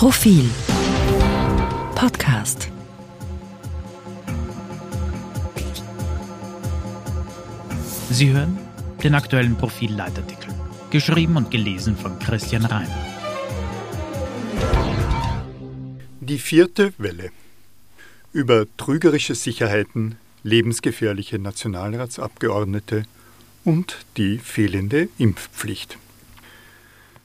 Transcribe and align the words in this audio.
Profil 0.00 0.48
Podcast 1.94 2.70
Sie 8.08 8.30
hören 8.30 8.56
den 9.02 9.14
aktuellen 9.14 9.56
Profil-Leitartikel, 9.58 10.54
geschrieben 10.88 11.36
und 11.36 11.50
gelesen 11.50 11.98
von 11.98 12.18
Christian 12.18 12.64
Reim. 12.64 12.88
Die 16.22 16.38
vierte 16.38 16.94
Welle. 16.96 17.30
Über 18.32 18.64
trügerische 18.78 19.34
Sicherheiten, 19.34 20.16
lebensgefährliche 20.42 21.38
Nationalratsabgeordnete 21.38 23.04
und 23.66 23.98
die 24.16 24.38
fehlende 24.38 25.10
Impfpflicht. 25.18 25.98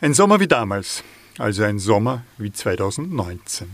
Ein 0.00 0.14
Sommer 0.14 0.38
wie 0.38 0.46
damals, 0.46 1.02
also 1.40 1.62
ein 1.64 1.78
Sommer 1.78 2.22
wie 2.38 2.52
2019. 2.52 3.68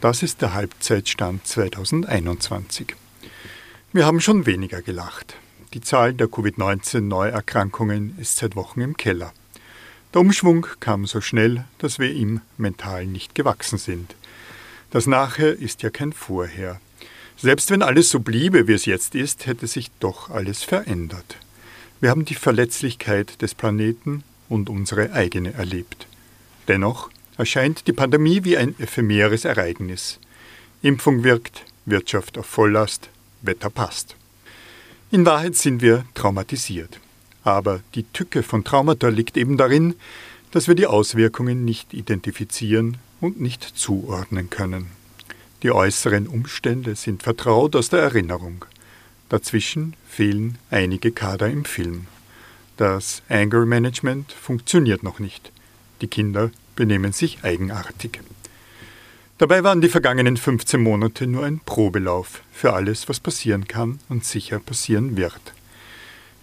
Das 0.00 0.22
ist 0.22 0.40
der 0.40 0.54
Halbzeitstand 0.54 1.46
2021. 1.46 2.94
Wir 3.92 4.06
haben 4.06 4.20
schon 4.20 4.46
weniger 4.46 4.80
gelacht. 4.80 5.36
Die 5.74 5.82
Zahl 5.82 6.14
der 6.14 6.28
Covid-19-Neuerkrankungen 6.28 8.16
ist 8.18 8.38
seit 8.38 8.56
Wochen 8.56 8.80
im 8.80 8.96
Keller. 8.96 9.32
Der 10.14 10.22
Umschwung 10.22 10.66
kam 10.80 11.06
so 11.06 11.20
schnell, 11.20 11.64
dass 11.78 11.98
wir 11.98 12.10
ihm 12.10 12.40
mental 12.56 13.06
nicht 13.06 13.34
gewachsen 13.34 13.78
sind. 13.78 14.16
Das 14.90 15.06
Nachher 15.06 15.58
ist 15.58 15.82
ja 15.82 15.90
kein 15.90 16.12
Vorher. 16.12 16.80
Selbst 17.36 17.70
wenn 17.70 17.82
alles 17.82 18.10
so 18.10 18.20
bliebe, 18.20 18.66
wie 18.66 18.72
es 18.72 18.86
jetzt 18.86 19.14
ist, 19.14 19.46
hätte 19.46 19.66
sich 19.66 19.90
doch 20.00 20.30
alles 20.30 20.62
verändert. 20.62 21.36
Wir 22.00 22.10
haben 22.10 22.24
die 22.24 22.34
Verletzlichkeit 22.34 23.40
des 23.42 23.54
Planeten 23.54 24.24
und 24.48 24.68
unsere 24.68 25.12
eigene 25.12 25.52
erlebt. 25.52 26.06
Dennoch 26.68 27.10
erscheint 27.36 27.86
die 27.86 27.92
Pandemie 27.92 28.44
wie 28.44 28.56
ein 28.56 28.74
ephemeres 28.78 29.44
Ereignis. 29.44 30.18
Impfung 30.82 31.24
wirkt, 31.24 31.64
Wirtschaft 31.86 32.38
auf 32.38 32.46
Volllast, 32.46 33.08
Wetter 33.42 33.70
passt. 33.70 34.16
In 35.10 35.26
Wahrheit 35.26 35.56
sind 35.56 35.82
wir 35.82 36.04
traumatisiert. 36.14 37.00
Aber 37.44 37.80
die 37.94 38.04
Tücke 38.04 38.42
von 38.42 38.64
Traumata 38.64 39.08
liegt 39.08 39.36
eben 39.36 39.56
darin, 39.56 39.94
dass 40.52 40.68
wir 40.68 40.74
die 40.74 40.86
Auswirkungen 40.86 41.64
nicht 41.64 41.92
identifizieren 41.92 42.98
und 43.20 43.40
nicht 43.40 43.62
zuordnen 43.62 44.50
können. 44.50 44.86
Die 45.62 45.70
äußeren 45.70 46.26
Umstände 46.26 46.96
sind 46.96 47.22
vertraut 47.22 47.76
aus 47.76 47.88
der 47.88 48.00
Erinnerung. 48.00 48.64
Dazwischen 49.28 49.94
fehlen 50.08 50.58
einige 50.70 51.12
Kader 51.12 51.48
im 51.48 51.64
Film. 51.64 52.06
Das 52.76 53.22
Anger 53.28 53.64
Management 53.64 54.32
funktioniert 54.32 55.02
noch 55.02 55.18
nicht. 55.18 55.52
Die 56.02 56.08
Kinder 56.08 56.50
benehmen 56.76 57.12
sich 57.12 57.44
eigenartig. 57.44 58.20
Dabei 59.38 59.64
waren 59.64 59.80
die 59.80 59.88
vergangenen 59.88 60.36
15 60.36 60.80
Monate 60.80 61.26
nur 61.26 61.44
ein 61.44 61.60
Probelauf 61.64 62.42
für 62.52 62.74
alles, 62.74 63.08
was 63.08 63.20
passieren 63.20 63.66
kann 63.66 64.00
und 64.08 64.24
sicher 64.24 64.58
passieren 64.58 65.16
wird. 65.16 65.40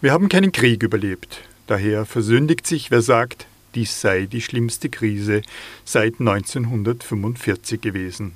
Wir 0.01 0.13
haben 0.13 0.29
keinen 0.29 0.53
Krieg 0.53 0.81
überlebt, 0.81 1.41
daher 1.67 2.05
versündigt 2.05 2.65
sich, 2.65 2.89
wer 2.89 3.01
sagt, 3.01 3.47
dies 3.75 4.01
sei 4.01 4.25
die 4.25 4.41
schlimmste 4.41 4.89
Krise 4.89 5.41
seit 5.83 6.19
1945 6.19 7.81
gewesen. 7.81 8.31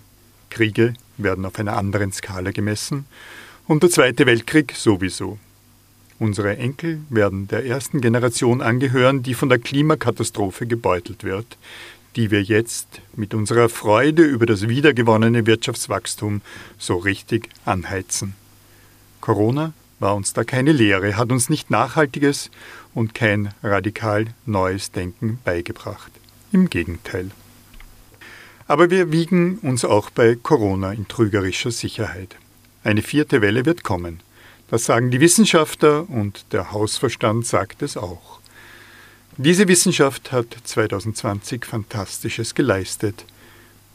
Kriege 0.50 0.94
werden 1.18 1.46
auf 1.46 1.58
einer 1.58 1.78
anderen 1.78 2.12
Skala 2.12 2.52
gemessen 2.52 3.06
und 3.66 3.82
der 3.82 3.90
Zweite 3.90 4.26
Weltkrieg 4.26 4.74
sowieso. 4.76 5.40
Unsere 6.20 6.58
Enkel 6.58 7.02
werden 7.10 7.48
der 7.48 7.66
ersten 7.66 8.02
Generation 8.02 8.62
angehören, 8.62 9.24
die 9.24 9.34
von 9.34 9.50
der 9.50 9.60
Klimakatastrophe 9.60 10.68
gebeutelt 10.68 11.24
wird, 11.24 11.58
die 12.16 12.32
wir 12.32 12.44
jetzt 12.44 13.02
mit 13.16 13.34
unserer 13.34 13.70
Freude 13.70 14.24
über 14.24 14.46
das 14.46 14.68
wiedergewonnene 14.68 15.46
Wirtschaftswachstum 15.46 16.42
so 16.78 16.98
richtig 16.98 17.50
anheizen. 17.66 18.36
Corona 19.22 19.74
war 20.00 20.16
uns 20.16 20.34
da 20.34 20.44
keine 20.44 20.72
Lehre, 20.72 21.18
hat 21.18 21.32
uns 21.32 21.50
nicht 21.50 21.72
nachhaltiges 21.72 22.52
und 22.94 23.14
kein 23.14 23.54
radikal 23.64 24.26
neues 24.46 24.92
Denken 24.92 25.40
beigebracht. 25.44 26.12
Im 26.52 26.70
Gegenteil. 26.70 27.32
Aber 28.68 28.90
wir 28.90 29.12
wiegen 29.12 29.58
uns 29.60 29.84
auch 29.84 30.10
bei 30.10 30.36
Corona 30.36 30.92
in 30.94 31.08
trügerischer 31.08 31.72
Sicherheit. 31.72 32.36
Eine 32.84 33.02
vierte 33.02 33.42
Welle 33.42 33.66
wird 33.66 33.84
kommen. 33.84 34.20
Das 34.70 34.86
sagen 34.86 35.12
die 35.12 35.20
Wissenschaftler 35.20 36.10
und 36.10 36.46
der 36.52 36.72
Hausverstand 36.72 37.46
sagt 37.46 37.82
es 37.82 37.98
auch. 37.98 38.40
Diese 39.38 39.68
Wissenschaft 39.68 40.32
hat 40.32 40.56
2020 40.64 41.66
Fantastisches 41.66 42.54
geleistet. 42.54 43.26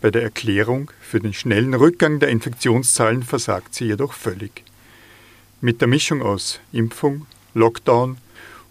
Bei 0.01 0.11
der 0.11 0.23
Erklärung 0.23 0.91
für 1.01 1.21
den 1.21 1.33
schnellen 1.33 1.75
Rückgang 1.75 2.19
der 2.19 2.29
Infektionszahlen 2.29 3.23
versagt 3.23 3.75
sie 3.75 3.87
jedoch 3.87 4.13
völlig. 4.13 4.65
Mit 5.61 5.81
der 5.81 5.89
Mischung 5.89 6.23
aus 6.23 6.61
Impfung, 6.73 7.27
Lockdown 7.55 8.19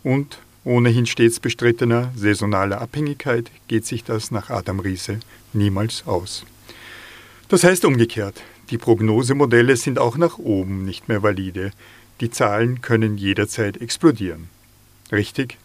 und 0.03 0.39
ohnehin 0.63 1.05
stets 1.05 1.39
bestrittener 1.39 2.11
saisonaler 2.15 2.81
Abhängigkeit 2.81 3.49
geht 3.67 3.85
sich 3.85 4.03
das 4.03 4.31
nach 4.31 4.49
Adam 4.49 4.81
Riese 4.81 5.19
niemals 5.53 6.05
aus. 6.05 6.43
Das 7.47 7.63
heißt 7.63 7.85
umgekehrt, 7.85 8.41
die 8.69 8.77
Prognosemodelle 8.77 9.75
sind 9.77 9.99
auch 9.99 10.17
nach 10.17 10.37
oben 10.37 10.85
nicht 10.85 11.07
mehr 11.07 11.23
valide. 11.23 11.71
Die 12.21 12.31
Zahlen 12.31 12.81
können 12.81 13.17
jederzeit 13.17 13.77
explodieren. 13.77 14.49
Richtig? 15.11 15.57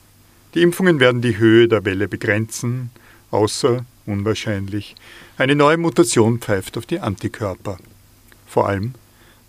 Die 0.55 0.63
Impfungen 0.63 1.01
werden 1.01 1.23
die 1.23 1.39
Höhe 1.39 1.67
der 1.67 1.85
Welle 1.85 2.09
begrenzen, 2.09 2.91
außer, 3.31 3.85
unwahrscheinlich, 4.07 4.95
eine 5.39 5.55
neue 5.55 5.79
Mutation 5.79 6.39
pfeift 6.41 6.77
auf 6.77 6.87
die 6.87 7.01
Antikörper. 7.01 7.79
Vor 8.47 8.69
allem 8.69 8.95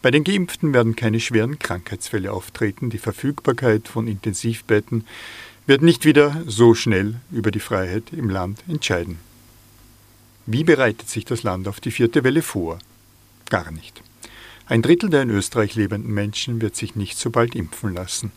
bei 0.02 0.12
den 0.12 0.24
Geimpften 0.24 0.74
werden 0.74 0.96
keine 0.96 1.20
schweren 1.20 1.60
Krankheitsfälle 1.60 2.32
auftreten, 2.32 2.90
die 2.90 2.98
Verfügbarkeit 2.98 3.88
von 3.88 4.08
Intensivbetten 4.08 5.06
wird 5.66 5.82
nicht 5.82 6.04
wieder 6.04 6.44
so 6.46 6.74
schnell 6.74 7.16
über 7.32 7.52
die 7.52 7.62
Freiheit 7.62 8.12
im 8.12 8.30
Land 8.30 8.64
entscheiden. 8.68 9.18
Wie 10.46 10.66
bereitet 10.66 11.10
sich 11.10 11.24
das 11.24 11.44
Land 11.44 11.70
auf 11.70 11.80
die 11.80 11.92
vierte 11.92 12.26
Welle 12.26 12.42
vor? 12.42 12.80
Gar 13.54 13.70
nicht. 13.70 14.02
Ein 14.66 14.82
Drittel 14.82 15.12
der 15.12 15.22
in 15.22 15.30
Österreich 15.30 15.76
lebenden 15.76 16.12
Menschen 16.12 16.60
wird 16.60 16.76
sich 16.76 16.96
nicht 16.96 17.20
so 17.20 17.30
bald 17.30 17.54
impfen 17.54 17.94
lassen. 17.94 18.32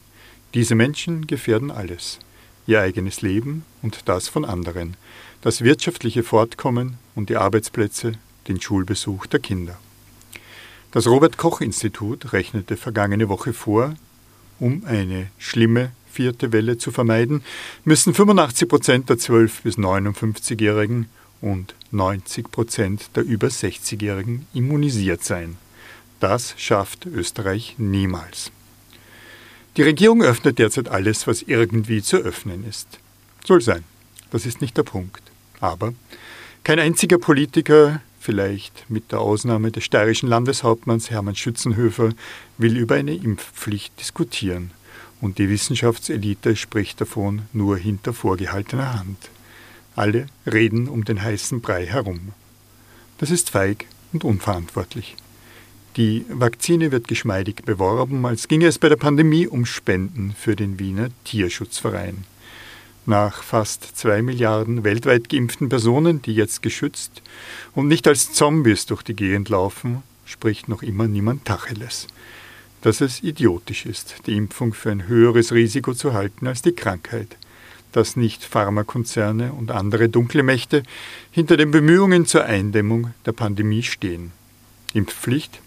Diese 0.53 0.75
Menschen 0.75 1.27
gefährden 1.27 1.71
alles. 1.71 2.19
Ihr 2.67 2.83
eigenes 2.83 3.23
Leben 3.23 3.65
und 3.81 4.11
das 4.11 4.29
von 4.29 4.45
anderen, 4.45 4.95
das 5.41 5.63
wirtschaftliche 5.63 6.23
Fortkommen 6.23 6.99
und 7.15 7.31
die 7.31 7.39
Arbeitsplätze, 7.39 8.13
den 8.47 8.61
Schulbesuch 8.61 9.25
der 9.25 9.41
Kinder. 9.41 9.79
Das 10.91 11.07
Robert 11.07 11.39
Koch 11.39 11.63
Institut 11.63 12.35
rechnete 12.35 12.77
vergangene 12.77 13.31
Woche 13.31 13.55
vor, 13.55 13.95
um 14.61 14.85
eine 14.85 15.29
schlimme 15.39 15.93
vierte 16.13 16.53
Welle 16.53 16.77
zu 16.77 16.91
vermeiden, 16.91 17.43
müssen 17.85 18.13
85 18.13 18.69
Prozent 18.69 19.09
der 19.09 19.17
12- 19.17 19.63
bis 19.63 19.79
59-Jährigen 19.79 21.09
und 21.41 21.75
90 21.91 22.51
Prozent 22.51 23.11
der 23.15 23.25
über 23.25 23.49
60-Jährigen 23.49 24.47
immunisiert 24.55 25.25
sein. 25.25 25.57
Das 26.21 26.55
schafft 26.57 27.07
Österreich 27.07 27.75
niemals. 27.79 28.51
Die 29.77 29.83
Regierung 29.83 30.23
öffnet 30.23 30.59
derzeit 30.59 30.89
alles, 30.89 31.27
was 31.27 31.43
irgendwie 31.43 32.03
zu 32.03 32.17
öffnen 32.17 32.67
ist. 32.67 32.99
Soll 33.45 33.61
sein. 33.61 33.85
Das 34.31 34.47
ist 34.47 34.61
nicht 34.61 34.77
der 34.77 34.83
Punkt. 34.83 35.23
Aber 35.61 35.93
kein 36.65 36.79
einziger 36.79 37.19
Politiker, 37.19 38.01
vielleicht 38.19 38.91
mit 38.91 39.13
der 39.13 39.21
Ausnahme 39.21 39.71
des 39.71 39.85
steirischen 39.85 40.29
Landeshauptmanns 40.29 41.11
Hermann 41.11 41.37
Schützenhöfer, 41.37 42.11
will 42.59 42.77
über 42.77 42.95
eine 42.95 43.15
Impfpflicht 43.15 44.01
diskutieren. 44.01 44.71
Und 45.21 45.39
die 45.39 45.49
Wissenschaftselite 45.49 46.57
spricht 46.57 47.01
davon 47.01 47.43
nur 47.53 47.77
hinter 47.77 48.13
vorgehaltener 48.13 48.99
Hand. 48.99 49.31
Alle 49.97 50.27
reden 50.47 50.89
um 50.89 51.07
den 51.07 51.23
heißen 51.23 51.63
Brei 51.63 51.87
herum. 51.87 52.33
Das 53.17 53.31
ist 53.31 53.49
feig 53.49 53.87
und 54.13 54.25
unverantwortlich. 54.25 55.17
Die 55.97 56.27
Vakzine 56.29 56.93
wird 56.93 57.09
geschmeidig 57.09 57.65
beworben, 57.65 58.27
als 58.27 58.47
ginge 58.47 58.67
es 58.67 58.79
bei 58.79 58.91
der 58.91 58.97
Pandemie 58.97 59.47
um 59.47 59.65
Spenden 59.65 60.35
für 60.39 60.55
den 60.55 60.79
Wiener 60.79 61.09
Tierschutzverein. 61.25 62.25
Nach 63.07 63.43
fast 63.43 63.97
zwei 63.97 64.21
Milliarden 64.21 64.85
weltweit 64.85 65.31
geimpften 65.31 65.71
Personen, 65.71 66.21
die 66.21 66.35
jetzt 66.35 66.61
geschützt 66.61 67.23
und 67.75 67.89
nicht 67.89 68.07
als 68.07 68.35
Zombies 68.35 68.85
durch 68.85 69.03
die 69.03 69.17
Gegend 69.17 69.49
laufen, 69.49 70.03
spricht 70.27 70.69
noch 70.69 70.83
immer 70.83 71.09
niemand 71.09 71.47
Tacheles. 71.47 72.07
Dass 72.83 73.01
es 73.01 73.23
idiotisch 73.23 73.87
ist, 73.87 74.17
die 74.27 74.37
Impfung 74.37 74.75
für 74.75 74.91
ein 74.91 75.09
höheres 75.09 75.53
Risiko 75.53 75.95
zu 75.95 76.13
halten 76.13 76.47
als 76.47 76.61
die 76.61 76.73
Krankheit 76.73 77.39
dass 77.97 78.15
nicht 78.15 78.45
Pharmakonzerne 78.45 79.55
und 79.55 79.71
andere 79.71 80.11
dunkle 80.11 80.43
Mächte 80.43 80.83
hinter 81.31 81.57
den 81.57 81.71
Bemühungen 81.71 82.27
zur 82.27 82.45
Eindämmung 82.45 83.15
der 83.25 83.33
Pandemie 83.33 83.83
stehen. 83.83 84.33
Impfpflicht? 84.93 85.63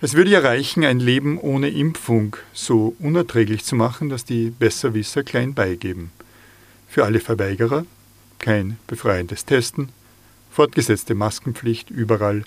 Es 0.00 0.14
würde 0.14 0.30
ja 0.30 0.40
reichen, 0.40 0.84
ein 0.84 0.98
Leben 0.98 1.38
ohne 1.38 1.68
Impfung 1.68 2.36
so 2.52 2.96
unerträglich 2.98 3.64
zu 3.64 3.76
machen, 3.76 4.08
dass 4.08 4.24
die 4.24 4.50
Besserwisser 4.50 5.22
klein 5.22 5.54
beigeben. 5.54 6.10
Für 6.88 7.04
alle 7.04 7.20
Verweigerer 7.20 7.86
kein 8.40 8.76
befreiendes 8.88 9.44
Testen, 9.44 9.90
fortgesetzte 10.50 11.14
Maskenpflicht 11.14 11.90
überall, 11.90 12.42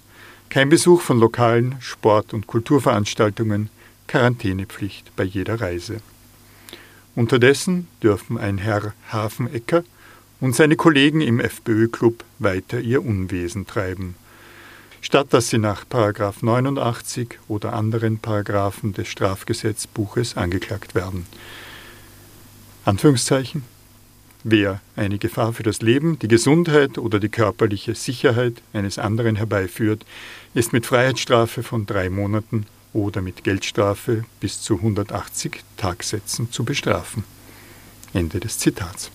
kein 0.50 0.68
Besuch 0.68 1.00
von 1.00 1.19
lokalen 1.22 1.78
Sport- 1.80 2.34
und 2.34 2.48
Kulturveranstaltungen, 2.48 3.69
Quarantänepflicht 4.07 5.16
bei 5.16 5.24
jeder 5.24 5.62
Reise. 5.62 6.02
Unterdessen 7.19 7.89
dürfen 8.01 8.38
ein 8.38 8.57
Herr 8.60 8.94
Hafenecker 9.12 9.83
und 10.39 10.56
seine 10.56 10.77
Kollegen 10.77 11.19
im 11.19 11.42
FPÖ-Club 11.42 12.24
weiter 12.39 12.80
ihr 12.80 13.04
Unwesen 13.04 13.68
treiben. 13.68 14.16
Statt 15.01 15.27
dass 15.31 15.50
sie 15.50 15.57
nach 15.57 15.83
89 15.89 17.39
oder 17.50 17.74
anderen 17.74 18.19
Paragraphen 18.19 18.94
des 18.94 19.10
Strafgesetzbuches 19.10 20.38
angeklagt 20.38 20.95
werden. 20.95 21.25
Anführungszeichen. 22.86 23.63
Wer 24.45 24.80
eine 24.95 25.18
Gefahr 25.18 25.51
für 25.51 25.63
das 25.63 25.81
Leben, 25.81 26.19
die 26.19 26.30
Gesundheit 26.30 26.98
oder 26.98 27.19
die 27.19 27.27
körperliche 27.27 27.95
Sicherheit 27.95 28.62
eines 28.71 28.98
anderen 28.98 29.36
herbeiführt, 29.36 30.06
ist 30.54 30.71
mit 30.71 30.86
Freiheitsstrafe 30.86 31.63
von 31.63 31.86
drei 31.86 32.10
Monaten 32.10 32.66
oder 32.94 33.21
mit 33.21 33.44
Geldstrafe 33.44 34.25
bis 34.39 34.62
zu 34.62 34.75
180 34.75 35.63
Tagsätzen 35.77 36.51
zu 36.51 36.63
bestrafen. 36.63 37.24
Ende 38.13 38.39
des 38.39 38.57
Zitats. 38.57 39.12